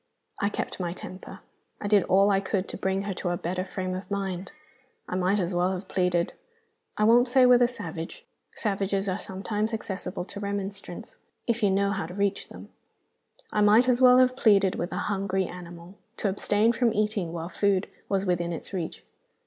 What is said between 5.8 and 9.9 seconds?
pleaded I won't say with a savage; savages are sometimes